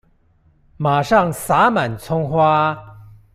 [0.79, 2.75] 馬上灑滿蔥花